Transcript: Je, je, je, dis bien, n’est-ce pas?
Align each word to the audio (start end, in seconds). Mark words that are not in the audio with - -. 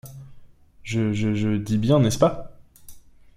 Je, 0.81 1.13
je, 1.13 1.35
je, 1.35 1.57
dis 1.57 1.77
bien, 1.77 1.99
n’est-ce 1.99 2.17
pas? 2.17 2.57